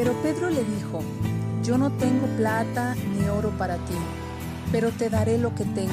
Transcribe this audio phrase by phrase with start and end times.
[0.00, 1.02] Pero Pedro le dijo,
[1.62, 3.92] yo no tengo plata ni oro para ti,
[4.72, 5.92] pero te daré lo que tengo.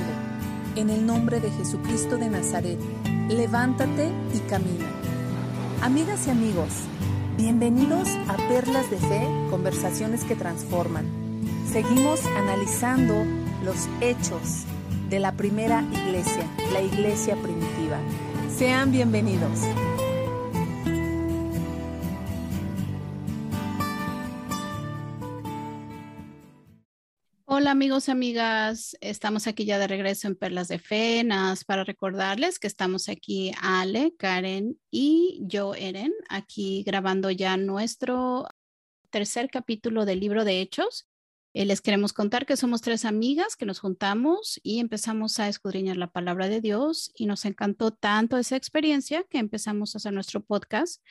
[0.78, 2.80] En el nombre de Jesucristo de Nazaret,
[3.28, 4.86] levántate y camina.
[5.82, 6.70] Amigas y amigos,
[7.36, 11.06] bienvenidos a Perlas de Fe, conversaciones que transforman.
[11.70, 13.14] Seguimos analizando
[13.66, 14.64] los hechos
[15.10, 17.98] de la primera iglesia, la iglesia primitiva.
[18.58, 19.60] Sean bienvenidos.
[27.78, 33.08] Amigos amigas, estamos aquí ya de regreso en Perlas de Fenas para recordarles que estamos
[33.08, 38.48] aquí Ale, Karen y yo, Eren, aquí grabando ya nuestro
[39.12, 41.08] tercer capítulo del libro de Hechos.
[41.58, 45.98] Eh, les queremos contar que somos tres amigas que nos juntamos y empezamos a escudriñar
[45.98, 50.44] la palabra de Dios y nos encantó tanto esa experiencia que empezamos a hacer nuestro
[50.44, 51.02] podcast,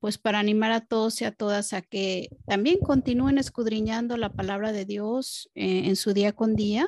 [0.00, 4.72] pues para animar a todos y a todas a que también continúen escudriñando la palabra
[4.72, 6.86] de Dios eh, en su día con día.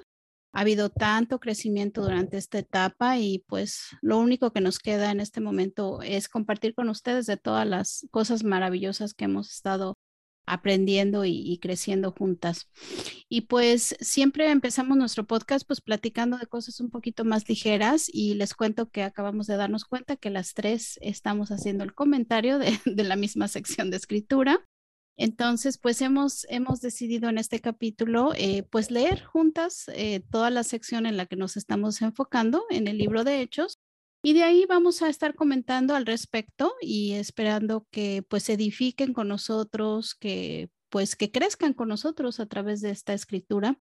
[0.52, 5.20] Ha habido tanto crecimiento durante esta etapa y pues lo único que nos queda en
[5.20, 9.95] este momento es compartir con ustedes de todas las cosas maravillosas que hemos estado
[10.46, 12.68] aprendiendo y, creciendo juntas.
[13.28, 18.34] Y pues siempre empezamos nuestro podcast pues platicando de cosas un poquito más ligeras y
[18.34, 22.78] les cuento que acabamos de darnos cuenta que las tres estamos haciendo el comentario de,
[22.84, 24.64] la misma sección de escritura.
[25.18, 30.62] Entonces, pues hemos, hemos decidido en este capítulo, eh, pues leer juntas eh, toda la
[30.62, 33.78] sección en la que nos estamos enfocando en el libro de Hechos
[34.26, 39.28] y de ahí vamos a estar comentando al respecto y esperando que pues edifiquen con
[39.28, 43.78] nosotros, que pues que crezcan con nosotros a través de esta escritura.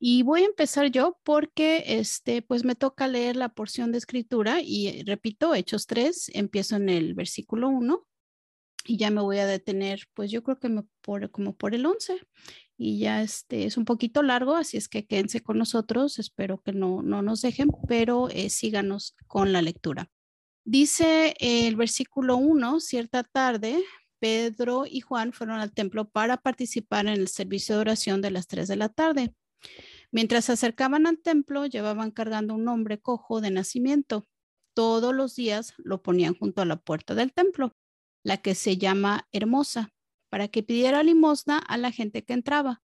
[0.00, 4.60] Y voy a empezar yo porque este pues me toca leer la porción de escritura
[4.60, 8.04] y repito, Hechos 3, empiezo en el versículo 1
[8.84, 11.86] y ya me voy a detener pues yo creo que me por, como por el
[11.86, 12.20] 11
[12.76, 16.72] y ya este es un poquito largo, así es que quédense con nosotros, espero que
[16.72, 20.10] no, no nos dejen, pero eh, síganos con la lectura.
[20.64, 23.82] Dice el versículo 1, cierta tarde,
[24.18, 28.46] Pedro y Juan fueron al templo para participar en el servicio de oración de las
[28.46, 29.34] 3 de la tarde.
[30.10, 34.26] Mientras se acercaban al templo, llevaban cargando un hombre cojo de nacimiento.
[34.72, 37.74] Todos los días lo ponían junto a la puerta del templo,
[38.24, 39.94] la que se llama Hermosa
[40.34, 42.82] para que pidiera limosna a la gente que entraba.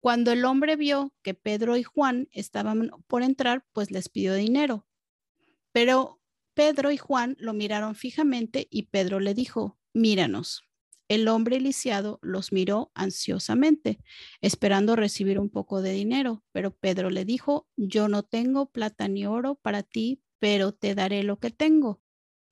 [0.00, 4.86] Cuando el hombre vio que Pedro y Juan estaban por entrar, pues les pidió dinero.
[5.72, 6.20] Pero
[6.54, 10.62] Pedro y Juan lo miraron fijamente y Pedro le dijo, míranos.
[11.08, 13.98] El hombre lisiado los miró ansiosamente,
[14.40, 19.26] esperando recibir un poco de dinero, pero Pedro le dijo, yo no tengo plata ni
[19.26, 22.00] oro para ti, pero te daré lo que tengo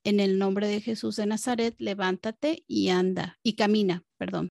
[0.05, 4.50] en el nombre de Jesús de Nazaret, levántate y anda, y camina, perdón.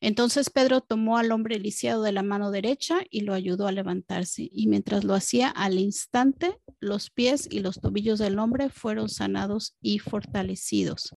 [0.00, 4.50] Entonces Pedro tomó al hombre lisiado de la mano derecha y lo ayudó a levantarse.
[4.52, 9.76] Y mientras lo hacía al instante, los pies y los tobillos del hombre fueron sanados
[9.80, 11.14] y fortalecidos.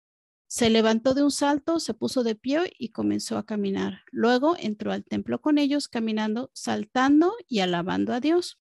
[0.46, 4.02] Se levantó de un salto, se puso de pie y comenzó a caminar.
[4.12, 8.60] Luego entró al templo con ellos, caminando, saltando y alabando a Dios.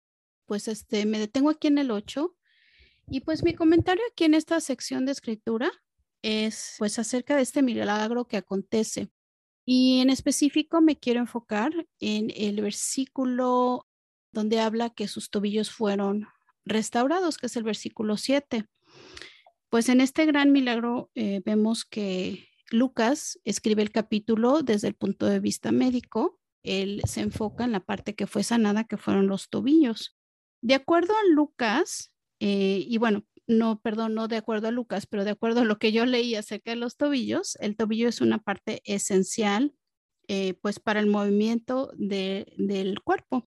[0.48, 2.37] Pues este, me detengo aquí en el 8
[3.10, 5.72] y pues mi comentario aquí en esta sección de escritura
[6.22, 9.10] es pues acerca de este milagro que acontece.
[9.66, 13.88] Y en específico me quiero enfocar en el versículo
[14.32, 16.28] donde habla que sus tobillos fueron
[16.66, 18.66] restaurados, que es el versículo 7.
[19.70, 25.26] Pues en este gran milagro eh, vemos que Lucas escribe el capítulo desde el punto
[25.26, 26.40] de vista médico.
[26.64, 30.18] Él se enfoca en la parte que fue sanada, que fueron los tobillos.
[30.62, 35.24] De acuerdo a Lucas, eh, y bueno, no, perdón, no de acuerdo a Lucas, pero
[35.24, 38.40] de acuerdo a lo que yo leí acerca de los tobillos, el tobillo es una
[38.40, 39.74] parte esencial
[40.28, 43.48] eh, pues para el movimiento del cuerpo.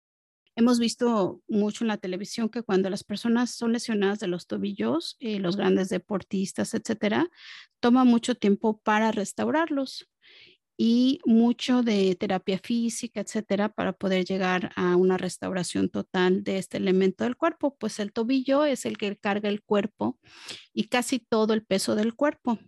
[0.54, 5.16] Hemos visto mucho en la televisión que cuando las personas son lesionadas de los tobillos,
[5.20, 7.30] eh, los grandes deportistas, etcétera,
[7.80, 10.08] toma mucho tiempo para restaurarlos
[10.80, 16.76] y mucho de terapia física, etcétera, para poder llegar a una restauración total de este
[16.76, 20.20] elemento del cuerpo, pues el tobillo es el que carga el cuerpo
[20.72, 22.60] y casi todo el peso del cuerpo.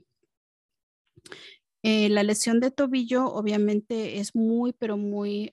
[1.85, 5.53] Eh, la lesión de tobillo obviamente es muy, pero muy,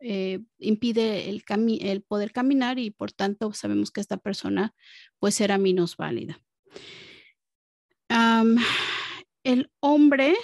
[0.00, 4.74] eh, impide el, poder caminar y por tanto sabemos que esta persona
[5.18, 6.38] pues será menos válida.
[9.44, 10.36] el hombre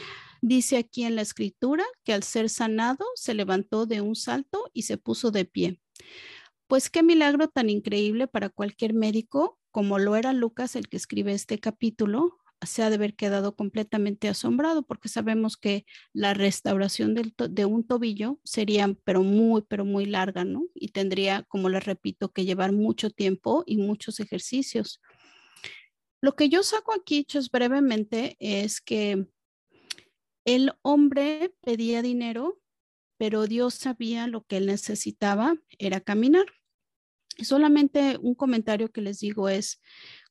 [0.47, 4.83] Dice aquí en la escritura que al ser sanado se levantó de un salto y
[4.83, 5.81] se puso de pie.
[6.67, 11.33] Pues qué milagro tan increíble para cualquier médico como lo era Lucas el que escribe
[11.33, 17.65] este capítulo, se ha de haber quedado completamente asombrado porque sabemos que la restauración de
[17.65, 20.67] un tobillo sería pero muy, pero muy larga, ¿no?
[20.75, 25.01] Y tendría, como les repito, que llevar mucho tiempo y muchos ejercicios.
[26.21, 29.27] Lo que yo saco aquí, hechos brevemente, es que
[30.45, 32.61] el hombre pedía dinero,
[33.17, 36.47] pero Dios sabía lo que él necesitaba, era caminar.
[37.43, 39.81] Solamente un comentario que les digo es,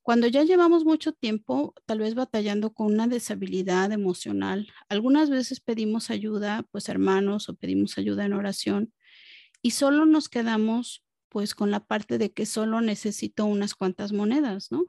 [0.01, 6.09] cuando ya llevamos mucho tiempo, tal vez batallando con una deshabilidad emocional, algunas veces pedimos
[6.09, 8.93] ayuda, pues hermanos, o pedimos ayuda en oración,
[9.61, 14.71] y solo nos quedamos pues con la parte de que solo necesito unas cuantas monedas,
[14.71, 14.85] ¿no?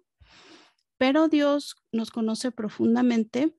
[0.99, 3.57] Pero Dios nos conoce profundamente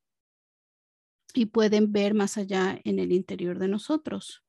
[1.37, 4.43] y pueden ver más allá en el interior de nosotros.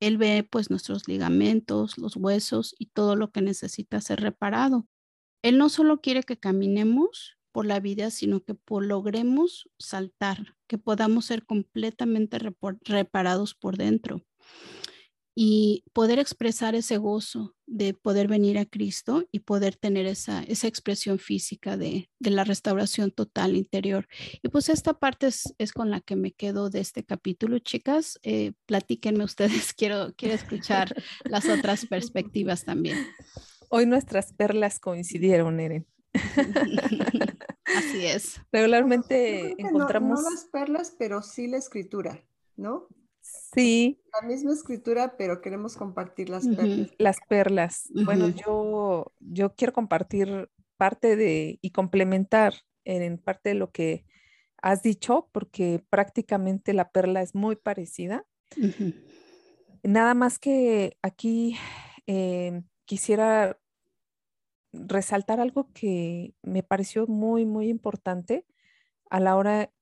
[0.00, 4.86] Él ve pues nuestros ligamentos, los huesos y todo lo que necesita ser reparado.
[5.42, 11.26] Él no solo quiere que caminemos por la vida, sino que logremos saltar, que podamos
[11.26, 12.38] ser completamente
[12.84, 14.22] reparados por dentro
[15.34, 20.66] y poder expresar ese gozo de poder venir a Cristo y poder tener esa, esa
[20.66, 24.08] expresión física de, la restauración total interior.
[24.42, 27.58] Y pues esta parte es, con la que me quedo de este capítulo.
[27.60, 30.94] Chicas, eh, platíquenme ustedes, quiero, quiero escuchar
[31.24, 32.98] las otras perspectivas también.
[33.68, 35.86] Hoy nuestras perlas coincidieron, Eren.
[37.64, 38.40] Así es.
[38.50, 40.20] Regularmente encontramos...
[40.20, 42.24] No, no las perlas, pero sí la escritura,
[42.56, 42.88] ¿no?
[43.54, 44.00] Sí.
[44.20, 46.90] La misma escritura, pero queremos compartir las perlas.
[46.98, 47.90] Las perlas.
[48.04, 52.54] Bueno, yo, yo quiero compartir parte de y complementar
[52.84, 54.04] en parte de lo que
[54.62, 58.24] has dicho, porque prácticamente la perla es muy parecida.
[59.82, 61.56] Nada más que aquí
[62.06, 63.58] eh, quisiera
[64.72, 68.46] resaltar algo que me pareció muy, muy importante
[69.08, 69.72] a la hora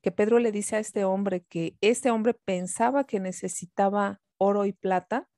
[0.00, 4.72] que Pedro le dice a este hombre que este hombre pensaba que necesitaba oro y
[4.72, 5.28] plata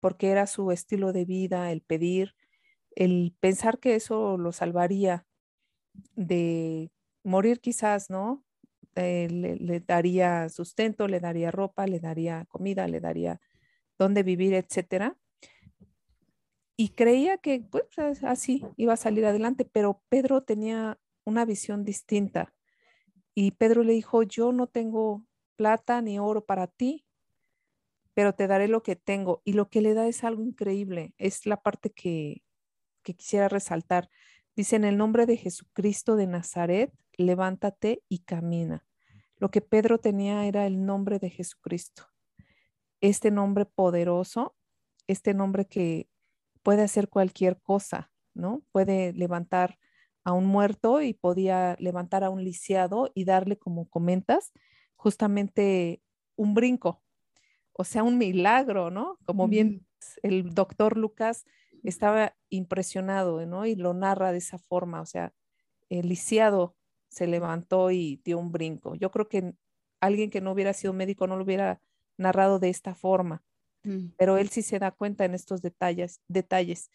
[0.00, 2.34] porque era su estilo de vida, el pedir,
[2.96, 5.26] el pensar que eso lo salvaría
[6.16, 6.90] de
[7.22, 8.44] morir quizás, ¿no?
[8.96, 13.40] Eh, le, daría sustento, le daría ropa, le daría comida, le daría
[13.98, 15.16] dónde vivir, etcétera.
[16.76, 17.84] Y creía que pues,
[18.24, 22.54] así iba a salir adelante, pero Pedro tenía una visión distinta.
[23.34, 25.24] Y Pedro le dijo, yo no tengo
[25.56, 27.06] plata ni oro para ti,
[28.14, 29.42] pero te daré lo que tengo.
[29.44, 31.14] Y lo que le da es algo increíble.
[31.18, 32.42] Es la parte que,
[33.02, 34.10] que quisiera resaltar.
[34.56, 38.84] Dice, en el nombre de Jesucristo de Nazaret, levántate y camina.
[39.36, 42.06] Lo que Pedro tenía era el nombre de Jesucristo.
[43.00, 44.54] Este nombre poderoso,
[45.06, 46.08] este nombre que
[46.62, 48.62] puede hacer cualquier cosa, ¿no?
[48.72, 49.78] Puede levantar
[50.24, 54.52] a un muerto y podía levantar a un lisiado y darle, como comentas,
[54.96, 56.02] justamente
[56.36, 57.02] un brinco,
[57.72, 59.18] o sea, un milagro, ¿no?
[59.24, 59.86] Como bien
[60.22, 61.44] el doctor Lucas
[61.82, 63.66] estaba impresionado, ¿no?
[63.66, 65.32] Y lo narra de esa forma, o sea,
[65.88, 66.76] el lisiado
[67.08, 68.94] se levantó y dio un brinco.
[68.94, 69.54] Yo creo que
[70.00, 71.80] alguien que no hubiera sido médico no lo hubiera
[72.16, 73.42] narrado de esta forma,
[73.82, 74.10] mm.
[74.16, 76.90] pero él sí se da cuenta en estos detalles, detalles.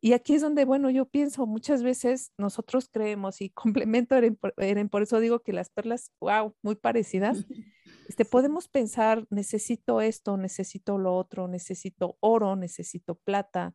[0.00, 3.50] Y aquí es donde, bueno, yo pienso, muchas veces nosotros creemos y
[3.88, 7.46] complemento, Eren, por, eso digo que las perlas, wow, muy parecidas.
[8.06, 13.74] Este, podemos pensar, necesito esto, necesito lo otro, necesito oro, necesito plata,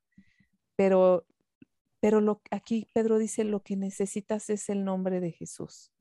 [0.76, 1.26] pero,
[2.00, 5.92] pero lo, aquí Pedro dice, lo que necesitas es el nombre de Jesús,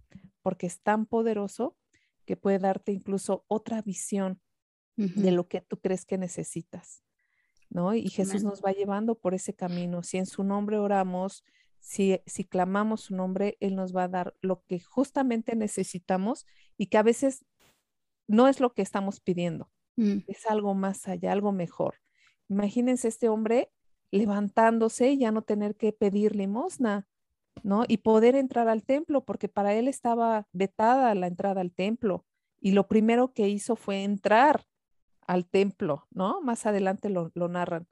[0.42, 1.78] porque es tan poderoso
[2.26, 4.42] que puede darte incluso otra visión
[4.96, 7.02] de lo que tú crees que necesitas.
[7.70, 7.94] ¿No?
[7.94, 10.02] Y Jesús nos va llevando por ese camino.
[10.02, 11.44] Si en su nombre oramos,
[11.80, 16.46] si, si clamamos su nombre, Él nos va a dar lo que justamente necesitamos
[16.76, 17.44] y que a veces
[18.26, 20.18] no es lo que estamos pidiendo, mm.
[20.26, 21.96] es algo más allá, algo mejor.
[22.48, 23.70] Imagínense este hombre
[24.10, 27.06] levantándose y ya no tener que pedir limosna,
[27.62, 27.84] ¿no?
[27.86, 32.24] Y poder entrar al templo, porque para él estaba vetada la entrada al templo.
[32.60, 34.64] Y lo primero que hizo fue entrar
[35.28, 36.40] al templo, ¿no?
[36.40, 37.86] Más adelante lo, narran.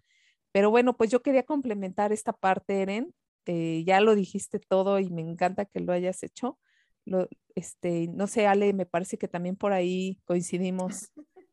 [0.52, 3.14] Pero bueno, pues yo quería complementar esta parte, Eren.
[3.44, 6.58] Eh, ya lo dijiste todo y me encanta que lo hayas hecho.
[7.04, 11.12] Lo, este, no sé, Ale, me parece que también por ahí coincidimos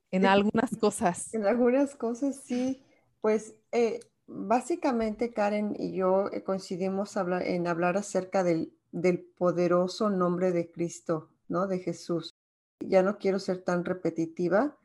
[0.09, 1.33] en algunas cosas.
[1.33, 2.81] En algunas cosas, sí.
[3.19, 10.53] Pues eh, básicamente Karen y yo eh, coincidimos en hablar acerca del, del poderoso nombre
[10.53, 11.67] de Cristo, ¿no?
[11.67, 12.33] De Jesús.
[12.79, 14.77] Ya no quiero ser tan repetitiva,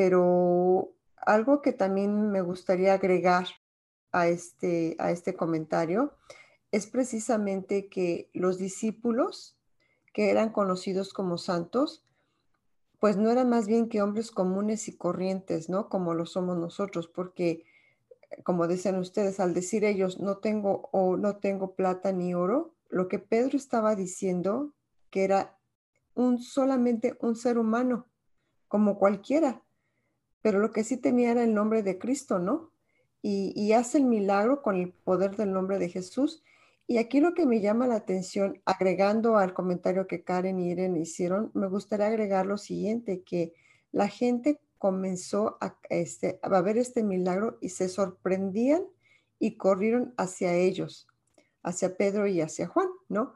[0.00, 3.48] pero algo que también me gustaría agregar
[4.12, 6.14] a este, a este comentario
[6.72, 9.58] es precisamente que los discípulos
[10.14, 12.02] que eran conocidos como santos,
[12.98, 15.90] pues no eran más bien que hombres comunes y corrientes, ¿no?
[15.90, 17.66] Como lo somos nosotros, porque
[18.42, 23.06] como decían ustedes, al decir ellos, no tengo o no tengo plata ni oro, lo
[23.06, 24.72] que Pedro estaba diciendo
[25.10, 25.58] que era
[26.14, 28.06] un solamente un ser humano,
[28.66, 29.62] como cualquiera,
[30.42, 32.72] pero lo que sí tenía era el nombre de Cristo, ¿no?
[33.22, 36.42] Y, y hace el milagro con el poder del nombre de Jesús.
[36.86, 41.00] Y aquí lo que me llama la atención, agregando al comentario que Karen y Irene
[41.00, 43.52] hicieron, me gustaría agregar lo siguiente, que
[43.92, 48.82] la gente comenzó a, este, a ver este milagro y se sorprendían
[49.38, 51.06] y corrieron hacia ellos,
[51.62, 53.34] hacia Pedro y hacia Juan, ¿no?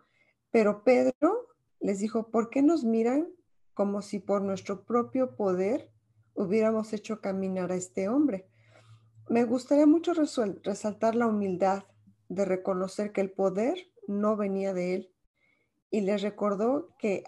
[0.51, 1.49] Pero Pedro
[1.81, 3.29] les dijo, ¿por qué nos miran
[3.75, 5.91] como si por nuestro propio poder
[6.35, 8.49] hubiéramos hecho caminar a este hombre?
[9.29, 11.85] Me gustaría mucho resaltar la humildad
[12.29, 15.15] de reconocer que el poder no venía de él
[15.91, 17.25] y les recordó que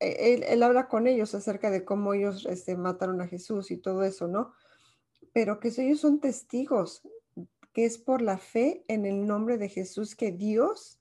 [0.00, 4.04] e-, él, habla con ellos acerca de cómo ellos este, mataron a Jesús y todo
[4.04, 4.52] eso, ¿no?
[5.32, 7.02] Pero que ellos son testigos,
[7.72, 10.98] que es por la fe en el nombre de Jesús que Dios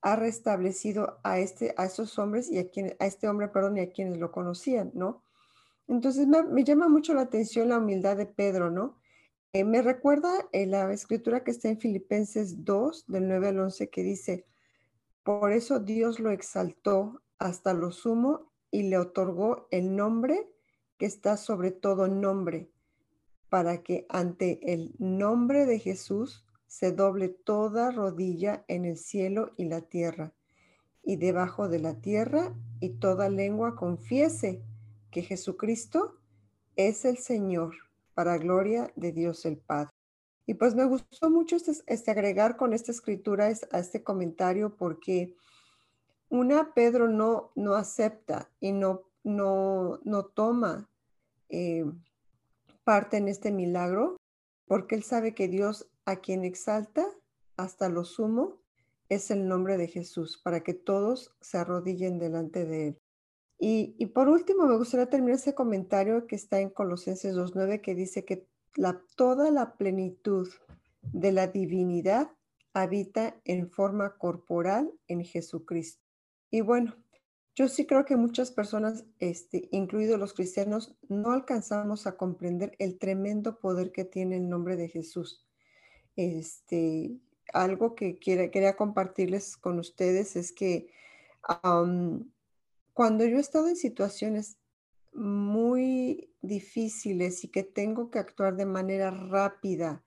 [0.00, 2.66] ha restablecido a, este, a esos hombres y a,
[3.00, 5.24] a este hombre, perdón, y a quienes lo conocían, ¿no?
[5.88, 8.98] Entonces me, llama mucho la atención la humildad de Pedro, ¿no?
[9.52, 13.88] Eh, me recuerda en la escritura que está en Filipenses 2, del 9 al 11,
[13.88, 14.46] que dice,
[15.22, 20.50] por eso Dios lo exaltó hasta lo sumo y le otorgó el nombre
[20.98, 22.70] que está sobre todo nombre,
[23.48, 29.66] para que ante el nombre de Jesús se doble toda rodilla en el cielo y
[29.66, 30.34] la tierra,
[31.02, 34.62] y debajo de la tierra, y toda lengua confiese
[35.16, 36.18] que Jesucristo
[36.76, 37.74] es el Señor,
[38.12, 39.94] para gloria de Dios el Padre.
[40.44, 45.34] Y pues me gustó mucho este, este agregar con esta escritura a este comentario porque
[46.28, 50.90] una, Pedro no, no acepta y no, no, no toma
[51.48, 51.86] eh,
[52.84, 54.18] parte en este milagro
[54.66, 57.06] porque él sabe que Dios a quien exalta
[57.56, 58.60] hasta lo sumo
[59.08, 63.00] es el nombre de Jesús, para que todos se arrodillen delante de él.
[63.58, 68.24] Y, por último, me gustaría terminar ese comentario que está en Colosenses 2.9, que dice
[68.24, 70.48] que la, toda la plenitud
[71.00, 72.30] de la divinidad
[72.74, 76.02] habita en forma corporal en Jesucristo.
[76.50, 76.94] Y bueno,
[77.54, 82.98] yo sí creo que muchas personas, este, incluidos los cristianos, no alcanzamos a comprender el
[82.98, 85.46] tremendo poder que tiene el nombre de Jesús.
[86.16, 87.16] Este,
[87.54, 90.90] algo que quería compartirles con ustedes es que
[92.96, 94.56] cuando yo he estado en situaciones
[95.12, 100.02] muy difíciles y que tengo que actuar de manera rápida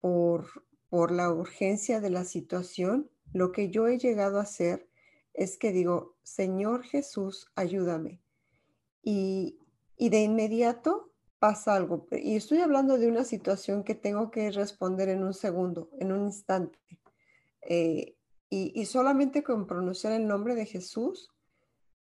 [0.00, 0.46] por,
[0.88, 4.88] por la urgencia de la situación, lo que yo he llegado a hacer
[5.34, 8.22] es que digo, Señor Jesús, ayúdame.
[9.02, 9.58] Y,
[9.98, 12.08] de inmediato pasa algo.
[12.10, 16.24] Y estoy hablando de una situación que tengo que responder en un segundo, en un
[16.24, 16.78] instante.
[17.60, 18.16] Eh,
[18.48, 21.35] y, solamente con pronunciar el nombre de Jesús,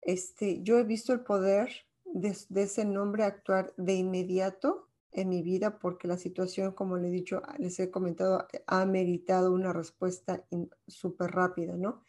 [0.03, 1.71] este, yo he visto el poder
[2.05, 7.11] de, ese nombre actuar de inmediato en mi vida porque la situación, como le he
[7.11, 10.45] dicho, les he comentado, ha meritado una respuesta
[10.87, 12.03] súper rápida, ¿no?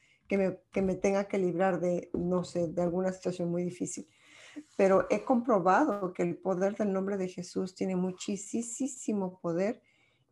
[0.72, 4.08] que me, tenga que librar de, no sé, de alguna situación muy difícil.
[4.78, 9.82] Pero he comprobado que el poder del nombre de Jesús tiene muchísimo poder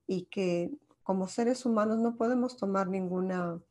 [0.07, 0.71] y que
[1.03, 3.61] como seres humanos no podemos tomar ninguna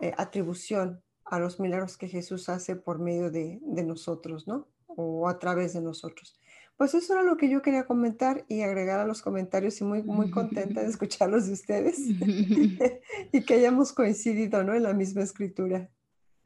[0.00, 4.68] eh, atribución a los milagros que Jesús hace por medio de, de, nosotros, ¿no?
[4.86, 6.38] O a través de nosotros.
[6.76, 10.02] Pues eso era lo que yo quería comentar y agregar a los comentarios y muy,
[10.02, 11.98] muy contenta de escucharlos de ustedes
[13.32, 14.74] y que hayamos coincidido ¿no?
[14.74, 15.88] en la misma escritura.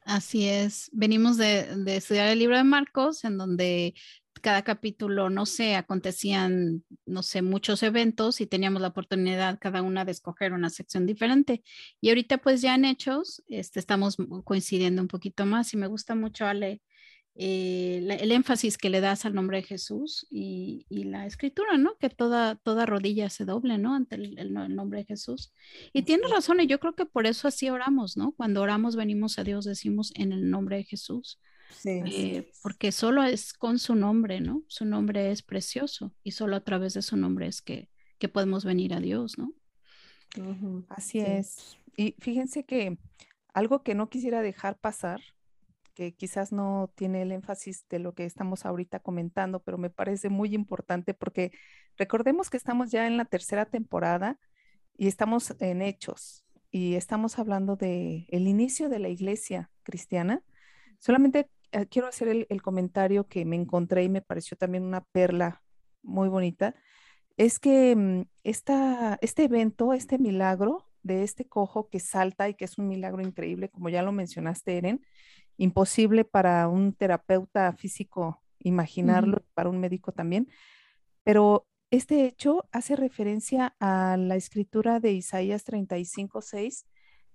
[0.04, 0.90] Así es.
[0.92, 3.94] Venimos de, estudiar el libro de Marcos, en donde
[4.44, 10.04] cada capítulo, no sé, acontecían, no sé, muchos eventos y teníamos la oportunidad cada una
[10.04, 11.62] de escoger una sección diferente.
[12.02, 16.14] Y ahorita pues ya en hechos, este, estamos coincidiendo un poquito más y me gusta
[16.14, 16.82] mucho, Ale,
[17.36, 21.96] eh, el énfasis que le das al nombre de Jesús y, la escritura, ¿no?
[21.96, 23.94] Que toda, toda rodilla se doble, ¿no?
[23.94, 25.54] Ante el, nombre de Jesús.
[25.94, 28.32] Y tienes razón, y yo creo que por eso así oramos, ¿no?
[28.32, 31.40] Cuando oramos, venimos a Dios, decimos en el nombre de Jesús.
[31.76, 34.62] Sí, eh, porque solo es con su nombre, ¿no?
[34.68, 38.64] Su nombre es precioso y solo a través de su nombre es que, que podemos
[38.64, 39.52] venir a Dios, ¿no?
[40.88, 41.78] Así es.
[41.96, 42.98] Y fíjense que
[43.52, 45.20] algo que no quisiera dejar pasar
[45.94, 50.28] que quizás no tiene el énfasis de lo que estamos ahorita comentando, pero me parece
[50.28, 51.52] muy importante porque
[51.96, 54.40] recordemos que estamos ya en la tercera temporada
[54.96, 60.42] y estamos en hechos y estamos hablando de el inicio de la iglesia cristiana
[61.04, 61.50] Solamente
[61.90, 65.62] quiero hacer el, comentario que me encontré y me pareció también una perla
[66.02, 66.74] muy bonita.
[67.36, 72.78] Es que mm, este evento, este milagro de este cojo que salta y que es
[72.78, 75.04] un milagro increíble, como ya lo mencionaste, Eren,
[75.56, 80.48] imposible para un terapeuta físico imaginarlo, para un médico también,
[81.22, 86.86] pero este hecho hace referencia a la escritura de Isaías 35, 6,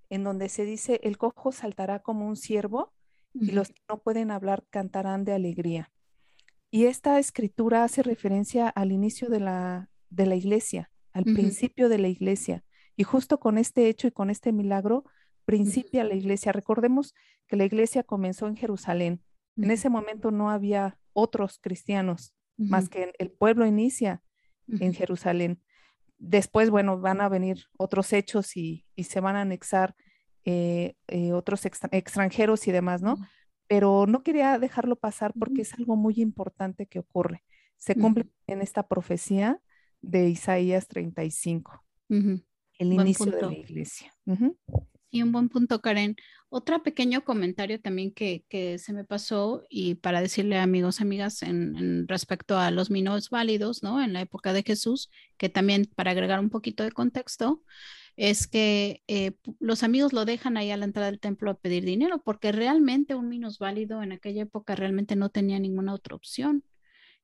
[0.10, 2.94] en donde se dice, el cojo saltará como un ciervo
[3.34, 5.92] y los que no pueden hablar cantarán de alegría.
[6.72, 11.98] Y esta escritura hace referencia al inicio de la, de la iglesia, al principio de
[11.98, 12.64] la iglesia.
[12.96, 15.06] Y justo con este hecho y con este milagro,
[15.46, 16.52] principia la iglesia.
[16.52, 17.16] Recordemos
[17.48, 19.24] que la iglesia comenzó en Jerusalén.
[19.58, 24.22] En ese momento no había otros cristianos, más que el pueblo inicia
[24.68, 25.62] en Jerusalén.
[26.18, 29.96] Después, bueno, van a venir otros hechos y, se van a anexar
[30.46, 33.18] eh, eh, otros extranjeros y demás, ¿no?
[33.68, 37.44] Pero no quería dejarlo pasar porque es algo muy importante que ocurre.
[37.78, 39.62] Se cumple en esta profecía
[40.02, 44.14] de Isaías 35, el inicio de la iglesia.
[45.12, 46.16] Y un buen punto, Karen.
[46.50, 48.44] Otro pequeño comentario también que,
[48.80, 53.84] se me pasó y para decirle a amigos, amigas, en, respecto a los minos válidos,
[53.84, 54.02] ¿no?
[54.02, 57.64] En la época de Jesús, que también para agregar un poquito de contexto,
[58.18, 61.86] es que eh, los amigos lo dejan ahí a la entrada del templo a pedir
[61.86, 66.64] dinero, porque realmente un válido en aquella época realmente no tenía ninguna otra opción.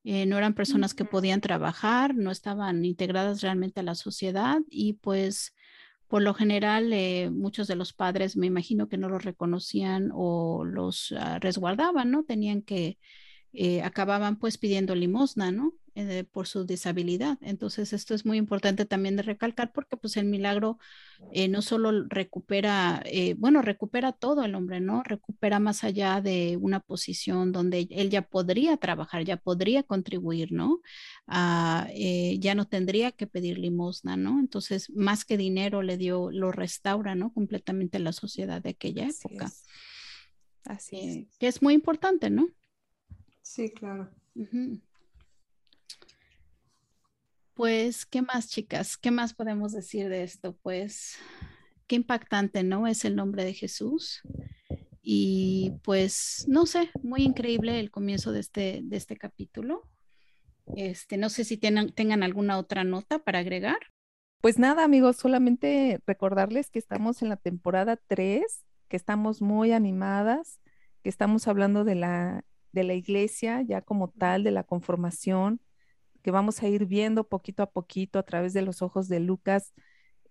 [0.04, 4.94] Eh, no eran personas que podían trabajar, no estaban integradas realmente a la sociedad y
[4.94, 5.52] pues
[6.08, 10.64] por lo general, eh, muchos de los padres me imagino que no los reconocían o
[10.64, 12.24] los ah, resguardaban, ¿no?
[12.24, 12.98] Tenían que,
[13.58, 15.72] eh, acababan pues pidiendo limosna, ¿no?
[15.94, 17.38] Eh, por su disabilidad.
[17.40, 20.78] Entonces, esto es muy importante también de recalcar porque pues el milagro
[21.32, 23.02] eh, no solo recupera,
[23.38, 25.02] bueno, recupera todo el hombre, ¿no?
[25.02, 30.82] Recupera más allá de una posición donde él ya podría trabajar, ya podría contribuir, ¿no?
[31.26, 31.88] Ah,
[32.38, 34.38] ya no tendría que pedir limosna, ¿no?
[34.38, 37.32] Entonces, más que dinero le dio, lo restaura, ¿no?
[37.32, 39.50] Completamente la sociedad de aquella época.
[40.64, 41.38] Así es.
[41.38, 42.48] Que es muy importante, ¿no?
[43.46, 44.10] Sí, claro.
[47.54, 48.98] Pues, ¿qué más, chicas?
[48.98, 50.58] ¿Qué más podemos decir de esto?
[50.62, 51.16] Pues,
[51.86, 52.88] qué impactante, ¿no?
[52.88, 54.20] Es el nombre de Jesús.
[55.00, 59.88] Y pues, no sé, muy increíble el comienzo de este, de este capítulo.
[60.74, 63.78] Este, no sé si tengan, tengan alguna otra nota para agregar.
[64.40, 68.42] Pues nada, amigos, solamente recordarles que estamos en la temporada 3,
[68.88, 70.60] que estamos muy animadas,
[71.04, 72.44] que estamos hablando de la,
[72.76, 75.60] de la iglesia ya como tal, de la conformación,
[76.22, 79.74] que vamos a ir viendo poquito a poquito a través de los ojos de Lucas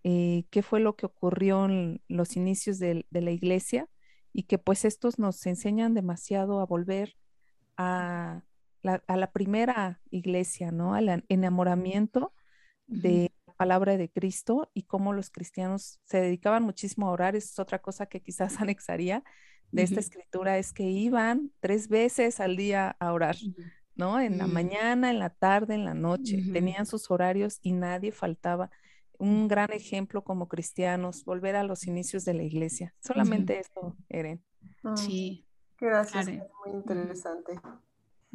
[0.08, 3.90] eh, qué fue lo que ocurrió en los inicios de, la iglesia
[4.34, 7.16] y que pues estos nos enseñan demasiado a volver
[7.76, 8.44] a
[8.84, 10.94] la, primera iglesia, ¿no?
[10.94, 12.36] Al enamoramiento
[12.86, 17.36] de la palabra de Cristo y cómo los cristianos se dedicaban muchísimo a orar.
[17.36, 19.24] Es otra cosa que quizás anexaría
[19.76, 23.36] de esta escritura, es que iban tres veces al día a orar.
[23.96, 24.20] ¿no?
[24.20, 24.52] En la mm.
[24.52, 26.44] mañana, en la tarde, en la noche.
[26.52, 28.70] Tenían sus horarios y nadie faltaba.
[29.18, 32.94] Un gran ejemplo como cristianos, volver a los inicios de la iglesia.
[33.00, 34.44] Solamente eso, Eren.
[34.84, 35.46] Ah, sí.
[35.80, 37.60] Gracias, muy interesante.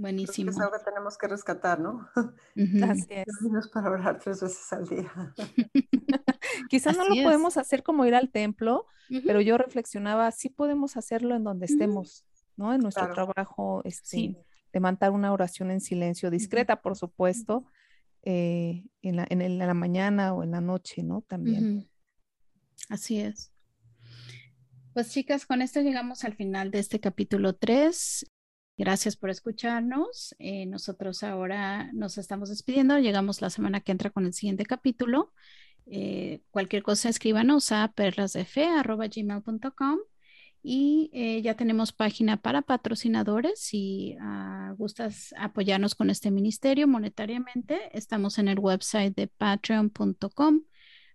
[0.00, 0.50] Buenísimo.
[0.50, 2.08] Es algo que tenemos que rescatar, ¿no?
[2.90, 3.68] Así es.
[3.70, 5.12] para orar tres veces al día.
[6.70, 8.86] Quizás no lo podemos hacer como ir al templo,
[9.26, 12.24] pero yo reflexionaba, sí podemos hacerlo en donde estemos,
[12.56, 12.72] ¿no?
[12.72, 17.66] En nuestro trabajo, este, de mandar una oración en silencio, discreta, por supuesto,
[18.22, 21.20] eh, en, la, en, la, mañana o en la noche, ¿no?
[21.28, 21.90] También.
[22.88, 23.52] Así es.
[24.94, 28.24] Pues chicas, con esto llegamos al final de este capítulo 3.
[28.80, 30.34] Gracias por escucharnos.
[30.38, 32.98] Eh, nosotros ahora nos estamos despidiendo.
[32.98, 35.34] Llegamos la semana que entra con el siguiente capítulo.
[35.84, 39.98] Eh, cualquier cosa escríbanos a perlasdefe.gmail.com
[40.62, 43.60] y eh, ya tenemos página para patrocinadores.
[43.60, 50.62] Si ah, gustas apoyarnos con este ministerio monetariamente, estamos en el website de patreon.com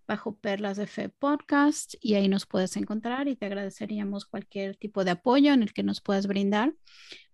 [0.08, 5.04] bajo Perlas de Fe Podcast y ahí nos puedes encontrar y te agradeceríamos cualquier tipo
[5.04, 6.74] de apoyo en el que nos puedas brindar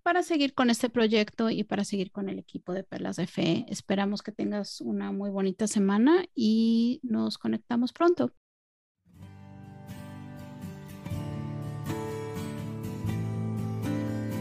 [0.04, 3.66] para seguir con este proyecto y para seguir con el equipo de Perlas de Fe.
[3.70, 8.34] Esperamos que tengas una muy bonita semana y nos conectamos pronto.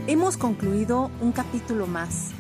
[0.07, 2.33] Hemos concluido un capítulo más.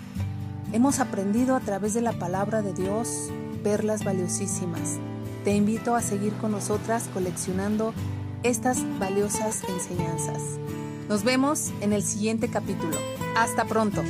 [0.72, 3.31] Hemos aprendido a través de la palabra de Dios
[3.62, 4.98] perlas valiosísimas.
[5.44, 7.94] Te invito a seguir con nosotras coleccionando
[8.42, 10.42] estas valiosas enseñanzas.
[11.09, 12.96] Nos vemos en el siguiente capítulo.
[13.37, 14.03] Hasta pronto.